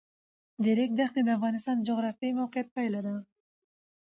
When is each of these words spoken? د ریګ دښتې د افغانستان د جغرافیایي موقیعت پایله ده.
د 0.63 0.65
ریګ 0.77 0.91
دښتې 0.99 1.21
د 1.23 1.29
افغانستان 1.37 1.75
د 1.77 1.85
جغرافیایي 1.89 2.37
موقیعت 2.41 2.67
پایله 2.75 2.99
ده. 3.05 3.15